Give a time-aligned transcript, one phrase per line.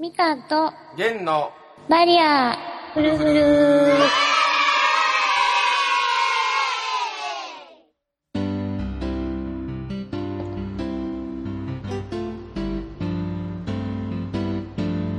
[0.00, 1.50] みかんと弦の
[1.88, 2.52] バリア。
[2.52, 2.56] ー、
[2.94, 3.96] ふるふる。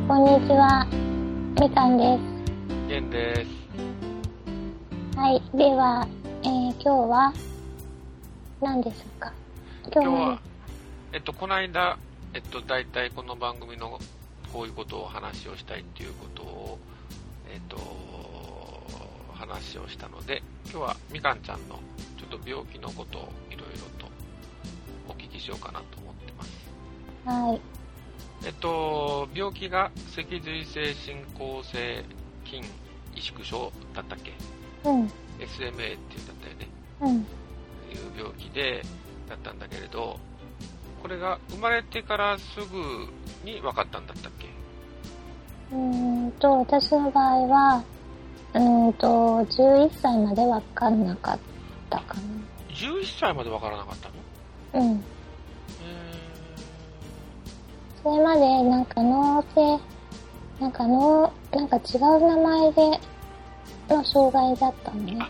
[0.07, 0.87] こんにちは、
[1.59, 2.17] みかんで
[2.87, 3.51] 弦です。
[5.11, 5.17] す。
[5.17, 6.07] はい、では、
[6.43, 7.33] えー、今日は、
[8.61, 9.33] 何でしょうか？
[9.91, 10.39] 今日は今日は、
[11.11, 11.97] えっと、この間、
[12.33, 13.99] えっと、大体この番組の
[14.51, 16.79] こういうことを話をしたいっていうことを、
[17.51, 17.77] えっと、
[19.33, 21.79] 話をしたので、今日はみかんちゃんの
[22.17, 24.07] ちょっと病気のことをいろいろと
[25.07, 26.49] お聞きしようかなと思ってます。
[27.25, 27.61] はい、
[28.45, 32.03] えっと、病気が脊髄性進行性
[32.45, 32.57] 筋
[33.15, 34.33] 萎縮症だったっけ？
[34.83, 35.03] うん、
[35.39, 36.67] ?SMA っていうんだったよね。
[37.01, 37.25] うん、いう
[38.17, 38.83] 病気で
[39.27, 40.19] だったんだけれど
[41.01, 43.07] これが生まれてからすぐ
[43.43, 44.47] に分かったんだったっけ？
[45.71, 47.83] うーんと、私の場合は、
[48.53, 51.39] うーんと、11歳までわかんなかっ
[51.89, 52.15] たか
[52.69, 54.09] 11歳まで分からなかった
[54.79, 54.83] の？
[54.85, 54.91] な。
[54.91, 54.97] うん。
[54.97, 55.01] え
[58.03, 59.79] それまで、なんか脳性、
[60.59, 62.99] なんか脳、なんか違う名前で
[63.89, 65.17] の障害だったのねー。
[65.17, 65.29] なる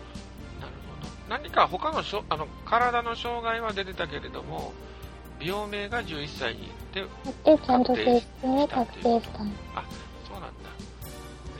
[1.02, 4.72] ど何か他のしょあの体の障害は出てたけれども
[5.40, 7.02] 病名が11歳にで
[7.44, 9.50] で、ちゃんと正式に確定したの。
[9.74, 9.84] あ
[10.28, 10.70] そうなんだ。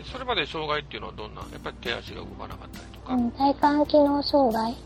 [0.01, 1.41] えそれまで障害っていうのはどんな？
[1.41, 4.77] やっぱり手足が動かなかったりとか、うん、体幹機能障害。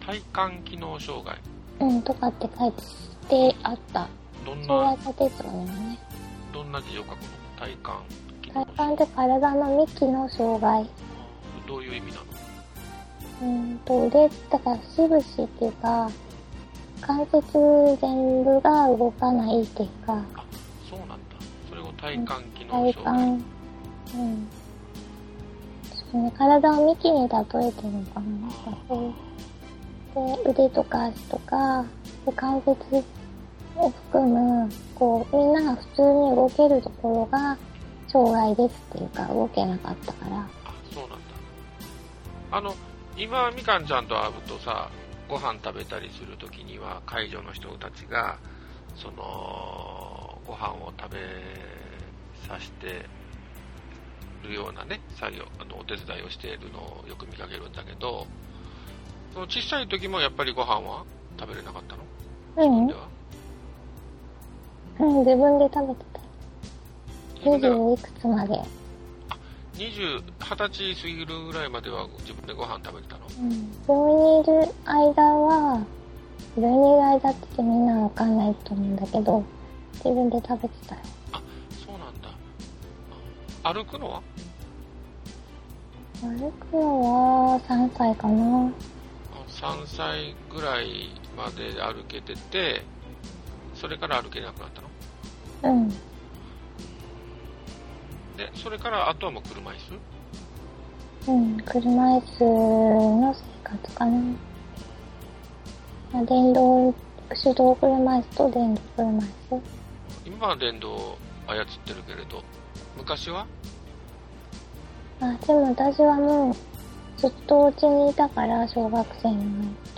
[0.00, 1.38] 体幹機能障害。
[1.80, 2.72] うん、とかって書い
[3.28, 4.08] てあった。
[4.44, 5.98] どん障な害者テストにもね。
[6.52, 7.16] どんな字を書くの？
[7.58, 7.82] 体幹
[8.52, 10.86] 体幹って体の幹の障害。
[11.66, 12.24] どういう意味なの？
[13.42, 16.10] うんと、で、だから、節々っていうか、
[17.02, 17.42] 関節
[18.00, 20.44] 全部が動かないっていうか、あ
[20.88, 21.16] そうなんだ
[21.68, 23.44] それを体幹機能体障害、幹、
[24.14, 24.48] うん。
[26.12, 28.26] そうね、体を幹に例えてるのかな。
[28.30, 29.14] なんかそ
[30.40, 31.84] うで、腕とか足とか、
[32.26, 33.04] で関節
[33.76, 37.56] を含む、こう、みんなが普通に動けるところが、
[38.08, 40.36] 障害ですっていうか、動けなかったから。
[40.36, 40.48] あ
[40.92, 41.16] そうなんだ
[42.52, 42.74] あの
[43.16, 44.90] 今みかんちゃんと会うとさ
[45.32, 48.36] ご飯食べたりするときには会場の人たちが
[48.94, 51.18] そのご飯を食べ
[52.46, 53.06] させて
[54.46, 58.26] るようなね作業あのお手伝いをしているのをよく見かけるんだけど
[59.32, 61.06] その小さい時もやっぱりご飯は
[61.40, 62.02] 食べれなかったの？
[62.68, 62.86] うん
[65.24, 66.20] 自分で食べてた。
[67.36, 68.60] 自分では？20いくつまで
[69.78, 73.26] ？20 20歳過ぎるぐらいまでは自分でご飯食べてたの？
[73.40, 73.50] うん。
[73.88, 75.86] 病院にいる間は、
[76.56, 79.44] 病院にいる間ってみんなわかんないと思うんだけど、
[79.94, 81.00] 自分で食べてたよ。
[81.84, 82.28] そうなんだ
[83.64, 84.22] あ歩くのは？
[86.20, 88.72] 歩くのは3歳かな。
[89.48, 92.82] 3歳ぐらいまで歩けてて
[93.74, 94.82] それから歩けなくなった
[95.68, 95.74] の？
[95.74, 95.88] うん。
[95.88, 95.96] で
[98.54, 99.98] それからあとはもう車椅子？
[101.28, 101.56] うん。
[101.60, 102.44] 車椅子
[103.20, 104.18] の生活かな。
[106.12, 106.94] まあ、電動、
[107.30, 109.62] 手動車椅子と電動車椅子。
[110.26, 112.42] 今は電動を操ってるけれど
[112.96, 113.46] 昔は？
[115.20, 116.54] あ、でも私はもう、
[117.16, 119.36] ずっとお家にいたから、小学生の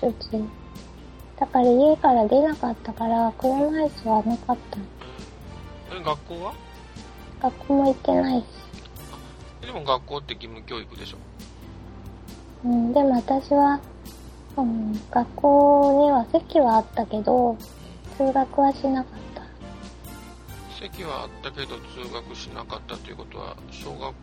[0.02, 0.44] うち。
[1.40, 4.78] だから家から出なかったから、車椅子はなかった。
[5.96, 6.54] え学校は？
[7.40, 8.44] 学校も行ってないし。
[9.64, 11.16] でも学校って義務教育でしょ？
[12.64, 13.80] うん、でも私は、
[14.56, 17.56] うん、学校には席はあったけど、
[18.16, 19.42] 通学はしなかった。
[20.80, 24.14] 席はあったけど通学しなかったということは小学校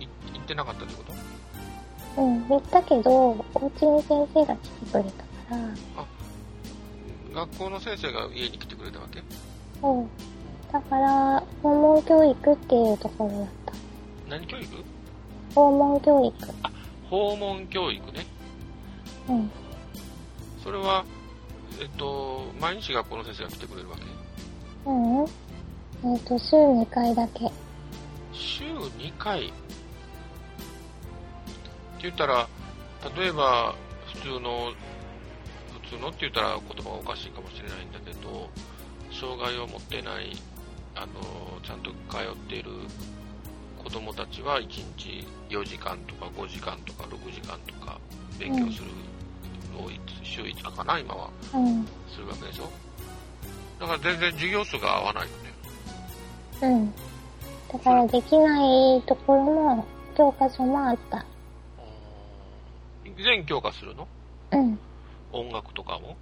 [0.00, 1.04] い行ってなかったというこ
[2.16, 2.22] と？
[2.22, 3.10] うん、行ったけど、
[3.54, 5.56] お家に先生が来てくれたから、
[7.34, 9.22] 学校の先生が家に来てくれたわけ？
[9.80, 10.06] そう。
[10.72, 13.72] だから、訪問教育っていうところだった。
[14.28, 14.66] 何教育？
[15.54, 16.34] 訪問教育。
[17.10, 18.24] 訪問教育ね
[19.28, 19.50] うん。
[20.62, 21.04] それは
[21.80, 24.02] えっと毎日学校の先生が来てくれるわけ？
[24.90, 26.14] うん。
[26.14, 27.50] えっ、と、週2回だけ。
[28.32, 29.46] 週2回？
[29.48, 29.52] って
[32.02, 32.46] 言ったら
[33.16, 33.74] 例えば
[34.14, 34.72] 普通の
[35.82, 38.48] 普通のって言ったら言葉がおかしいかもしれないんだけど
[39.12, 40.30] 障害を持ってない
[41.00, 42.70] あのちゃんと通っている
[43.82, 47.98] 子供たちは1日4時間とか5時間とか6時間とか
[48.38, 48.90] 勉強する
[49.72, 49.90] のを
[50.22, 51.86] 週5日かな今はうん。
[52.06, 52.68] するわけでしょ？
[53.80, 55.34] だから全然授業数が合わないよね
[56.62, 56.94] うん。
[57.72, 61.24] だからできないところも、教科書もあった。
[63.24, 64.06] 全教科するの？
[64.52, 64.78] うん。
[65.32, 66.14] 音楽とかも？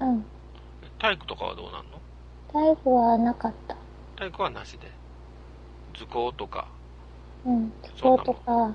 [0.00, 0.24] うん。
[0.98, 2.00] 体育とかはどうなんの？
[2.52, 3.76] 体育はなかった。
[4.16, 4.90] 体育はなしで。
[5.98, 6.66] 図工とか。
[7.44, 7.72] うん。
[7.96, 8.74] 図工とか、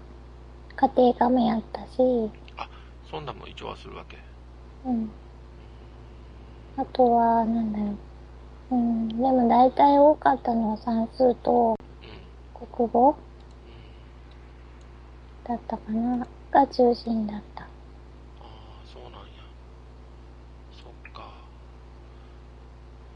[0.76, 2.70] 家庭科もやったし、あ、
[3.10, 4.18] そんなんも一応はするわけ。
[4.86, 5.10] うん。
[6.78, 7.86] あとは、なんだろ
[8.72, 8.76] う。
[8.76, 9.08] うん。
[9.10, 12.68] でも大体多かったのは算数とうん。
[12.68, 13.16] 国語
[15.44, 16.28] だったかな。
[16.52, 17.64] が中心だった。
[17.64, 17.68] あ
[18.42, 19.18] あ、そうなんや。
[20.72, 21.24] そっか。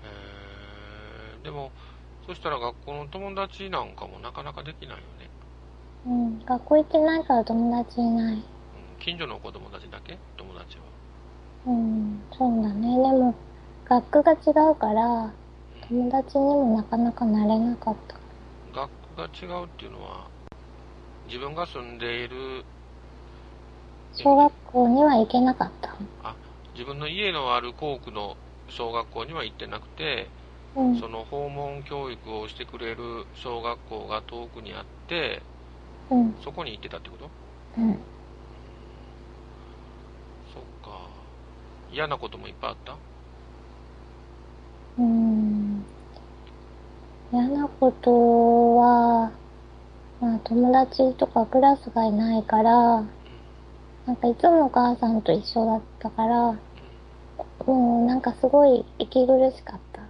[0.04, 1.72] えー、でも、
[2.26, 5.30] そしたら学校の友達なんかもなかなかできないよね。
[6.08, 6.46] うん。
[6.46, 8.34] 学校行ってないから友達いない。
[8.34, 8.42] うん、
[9.00, 10.18] 近所の子供たちだけ？
[10.38, 10.84] 友達は。
[11.68, 12.24] うん。
[12.36, 12.96] そうだね。
[12.98, 13.36] でも、
[13.86, 15.32] 学区が違うから、
[15.88, 18.16] 友達にもなかなかなれなかった。
[18.74, 18.90] 学
[19.38, 20.28] 区が違うっていうのは、
[21.28, 22.66] 自分が住んでいる、
[24.14, 25.96] 小学校には行けなかった。
[26.24, 26.36] あ、
[26.74, 28.36] 自分の家のある校区の
[28.70, 30.45] 小学校には行ってなくて、うん。
[30.76, 35.42] その訪問教育をしてくれる小学校が遠くにあって、
[36.10, 36.36] うん。
[36.44, 37.30] そこに行ってたってこと？
[37.78, 37.94] うん。
[40.54, 41.10] そっか。
[41.92, 42.98] 嫌なこともいっぱいあった？
[45.00, 45.86] うん。
[47.32, 49.32] 嫌なことは、
[50.20, 53.04] まあ友達とかクラスがいないから、
[54.06, 56.60] なんかいつもお母さんと一緒だったから、
[57.66, 60.02] もうなんかすごい息苦しかった。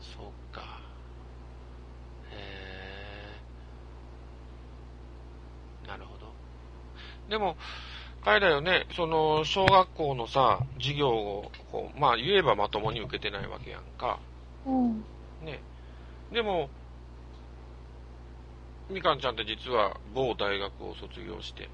[0.00, 0.60] そっか。
[2.30, 2.36] へ
[5.84, 5.88] え。
[5.88, 6.26] なるほど。
[7.28, 7.56] でも、
[8.22, 14.20] あれだよね、その、小学校のさ、授業を、こう、まあ言えばまともに受けてないわけやんか。
[14.66, 15.04] うん。
[15.40, 15.62] ね。
[16.32, 16.70] でも、
[18.88, 21.68] みかんちゃんって実は某大学を卒業して、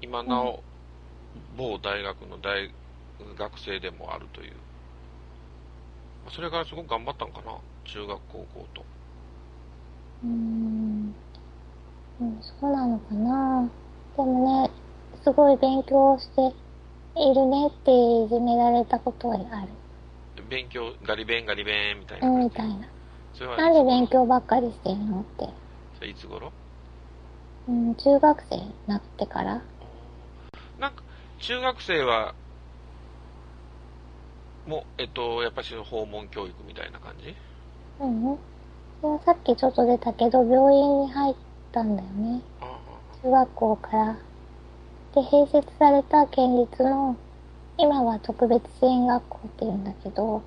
[0.00, 0.64] 今なお、
[1.56, 2.74] 某大学の大
[3.36, 4.56] 学生でもあるという。
[6.30, 8.86] それからすごく頑張ったんかな中学、高校と。
[10.22, 11.14] うーん。
[12.20, 13.70] うん、そうなのかな。
[14.16, 14.70] でもね、
[15.22, 16.56] すごい勉強して
[17.20, 19.68] いるねっていじめられたことはある。
[20.48, 22.44] 勉強、ガリ勉ガリ勉みたいなうん。
[22.44, 22.88] みたいな。
[23.34, 25.48] それはなんで勉強ばっかりしてんのって？
[25.98, 26.52] それいつ頃？
[27.68, 29.62] うん、中学生になってから。
[30.78, 31.02] なんか、
[31.40, 32.34] 中学生は、
[34.66, 37.34] もう、えっと、やっぱりその訪問教育みたいな感じ？
[38.00, 38.38] うん。
[39.24, 41.34] さっきちょっと出たけど、病院に入っ
[41.72, 42.40] たんだよね。
[43.30, 44.18] 学校から。
[45.14, 47.16] で、併設された県立の、
[47.78, 50.42] 今は特別支援学校っていうんだけど、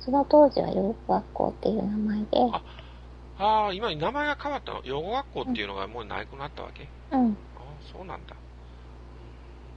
[0.00, 2.62] その当時は養護学校っていう名前で、あ
[3.38, 4.80] ああ、今名前が変わったの。
[4.84, 8.36] 養護学校っていうのがもうなくなったわけ、うん、ああ、そうなんだ。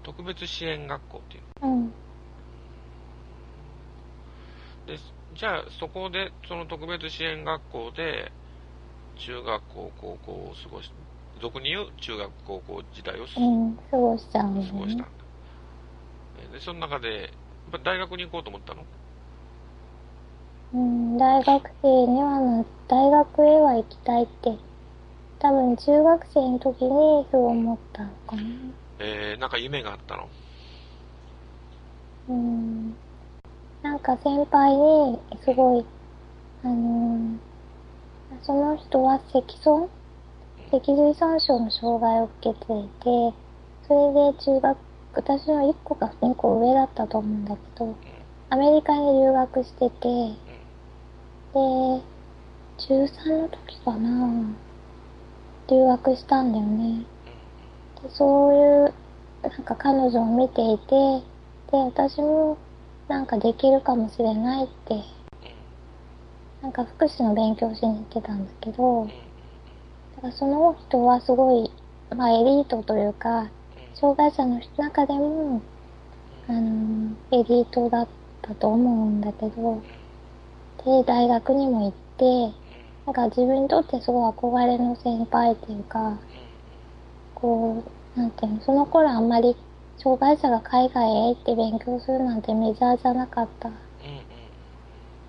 [0.04, 1.92] 特別支援学校っていううん、の。
[4.86, 4.98] で、
[5.34, 8.32] じゃあそこで、その特別支援学校で、
[9.16, 10.92] 中学校、高校を過ごし、
[11.42, 15.04] 俗に言う中学、高校時代を過ごしちゃうんだよね過ごした。
[16.54, 17.30] で、その中で、やっ
[17.72, 18.84] ぱ大学に行こうと思ったの？
[20.74, 24.58] うん、大学生にはな、大学へは行きたいって、
[25.40, 28.42] 多分中学生の時にそう思ったのかな。
[29.00, 30.30] えー、なんか夢があったの？
[32.30, 32.96] うん、
[33.82, 35.86] なんか先輩に、すごい、
[36.64, 37.38] あのー
[38.44, 39.90] その人は積損
[40.72, 43.36] 脊髄損傷の障害を受けていて、
[43.86, 44.78] それで中学、
[45.14, 47.94] 私の1個か2個上だったと思うんだけど、
[48.50, 50.08] アメリカに留学してて、
[51.54, 52.02] で、
[52.78, 54.56] 中3の時かな
[55.70, 57.06] 留学したんだよね。
[58.02, 58.94] でそういう、
[59.44, 60.96] なんか彼女を見ていて、
[61.70, 62.58] で、私も
[63.10, 65.04] なんかできるかもしれないって、
[66.62, 69.10] なんか福祉の勉強しに行ってたんだけど、
[70.32, 71.70] その人はすごい、
[72.16, 73.52] まあエリートというか、
[73.94, 75.64] 障害者の中でも、
[76.48, 78.10] あの、エリートだっ
[78.42, 79.84] たと思うんだけど、
[80.84, 82.58] で、大学にも行って、
[83.06, 86.22] なんか自分にとってすごい憧れの先輩っていうか、
[87.34, 87.84] こ
[88.16, 89.56] う、なんていうの、その頃あんまり
[89.98, 93.72] 障害者が海外へ行って勉強するなんてメジャーじゃなかった。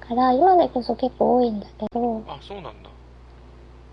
[0.01, 2.91] から、今でこそ結構多いんだけど、あ、そうなんだ。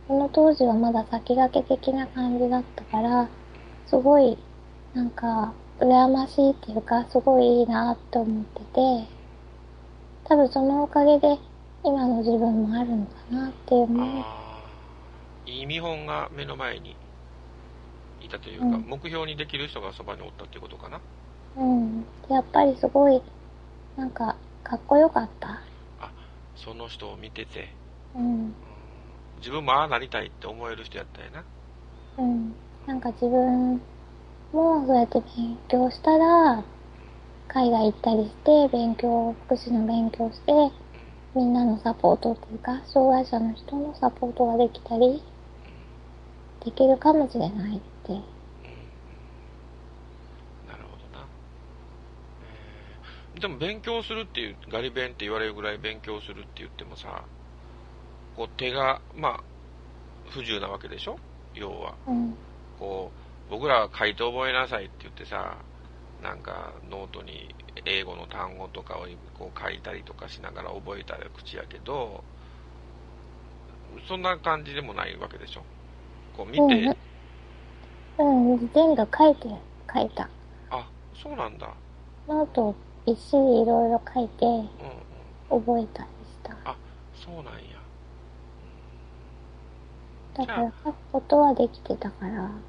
[0.10, 3.30] その当時はまだ先駆け的な感じだったから、
[3.86, 4.40] すごい、
[4.96, 9.08] なんか、羨ましいっていうか、すごいいいなって思ってて、
[10.24, 11.38] 多分そのおかげで、
[11.84, 14.70] 今の自分もあるのかなっていうのを、ああ、
[15.46, 16.96] いい見本が目の前に
[18.20, 21.00] いたというか、うん目標にできる人がそばにおったっていうことかな。
[21.56, 22.02] うん。
[22.28, 23.22] でやっぱりすごい、
[23.96, 25.62] なんか、かっこよかった。
[26.56, 27.70] その人を見てて、
[28.16, 28.56] うん。
[29.40, 31.48] うん自分もああなりたいって思える人やったんやな。
[32.18, 32.56] うん。
[32.86, 33.82] なんか自分
[34.52, 36.64] もそうやって勉強したら、
[37.48, 40.54] 海外行ったりして、勉強、福祉の勉強して、
[41.36, 45.24] みんなのサポートっていうか、障害者の人のサポートができたり、
[46.64, 48.22] できるかもしれないって。
[48.66, 48.76] うんう
[50.66, 51.30] んなるほどな、
[52.42, 57.30] えーでも勉強するっていうガリ勉って言われるぐらい勉強するって言ってもさ
[58.40, 59.44] こう手がまあ
[60.30, 61.18] 不自由なわけでしょ？
[61.54, 62.34] 要はうん。
[62.80, 63.12] こ
[63.50, 65.58] う僕らは書いて覚えなさいって言ってさ
[66.24, 67.54] なんかノートに
[67.86, 72.24] 英語の単語とかをこう書いたりとかしながら覚えた口やけど
[74.08, 75.64] そんな感じでもないわけでしょ？
[76.38, 76.96] こう見て、
[78.20, 78.54] うん。
[78.54, 78.70] うん。
[78.74, 79.50] 全部書いて、
[79.94, 80.30] 書いた。
[80.70, 80.90] あ
[81.22, 81.74] そうなんだ
[82.28, 84.68] ノートをびっしりいろいろ書いて、うんうん
[85.66, 86.78] 覚えたりした。
[87.16, 87.50] そうなんや。
[90.40, 92.60] だから書くことはできてたから、うん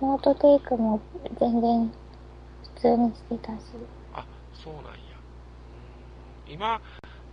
[0.00, 1.00] ノートテイクも
[1.40, 1.92] 全然
[2.76, 3.60] 普通にしてたし。
[4.12, 4.88] あ、そうなんや。
[6.46, 6.80] うん今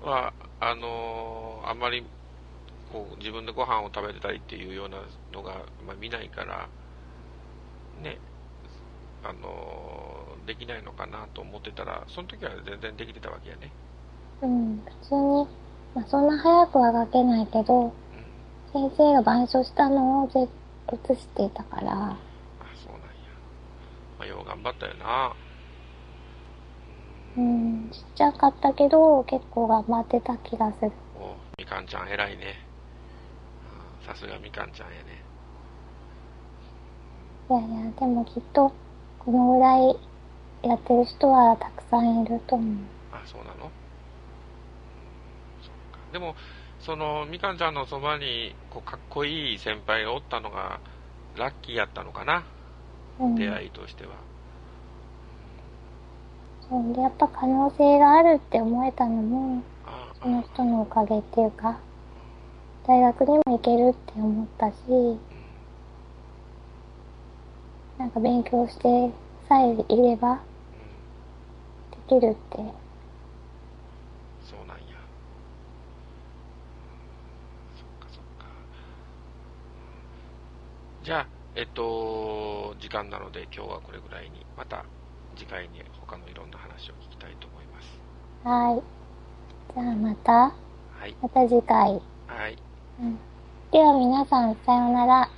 [0.01, 2.03] は、あのーあんまり、
[2.91, 4.99] こう、自分でご飯を食べてたりっていうような
[5.33, 6.69] のが、まあ、見ないから、
[8.03, 8.17] ね、
[9.23, 13.71] あのーできないのかなと思ってたら、その時は全然できてたわけやね。
[14.41, 15.47] うん、普通に、
[15.93, 18.04] まあそんな早くは書けないけど、うん。
[18.75, 20.49] 先生が板書したのをぜ
[20.91, 22.17] 写してたから、あ、
[22.83, 23.07] そうなんや。
[24.19, 25.33] まあ、よう頑張ったよな。
[27.37, 27.41] う。
[27.41, 30.91] ん、ちっちゃかったけど、結構頑張ってた気がする。
[31.17, 32.59] おみかんちゃん偉いね。
[34.01, 35.23] うんさすがみかんちゃんやね。
[37.49, 38.73] いやいや、でもきっと、
[39.19, 39.97] このぐらい
[40.67, 42.75] やってる人はたくさんいると思う。
[43.13, 43.71] あ、そうなの？
[46.11, 46.35] でも、
[46.85, 50.79] その、みかんちゃんのそばに、こう、かっこいい先輩がおったのが、
[51.35, 52.45] ラッキーやったのかな、
[53.19, 54.11] うん、出会いとしては。
[56.69, 60.11] そうで、やっぱ可能性があるって思えたのも、あ。
[60.21, 61.79] その人のおかげっていうか、
[62.87, 64.75] 大学にも行けるって思ったし、
[67.97, 69.11] なんか勉強して
[69.47, 72.57] さえいればうん、できるって、
[74.43, 74.83] そうなんや。
[77.75, 78.45] そっかそっか。
[81.05, 84.83] じゃあ、えっと、時間なので今日はこれぐらいに、また
[85.37, 88.01] 次回に他のいろんな話を聞きたいと思います。
[88.43, 88.81] はい。
[89.75, 90.51] じゃあまた、は
[91.05, 91.15] い。
[91.21, 92.01] また次回。
[92.25, 92.57] はい。
[92.99, 93.19] うん、
[93.71, 95.29] では皆さんさようなら。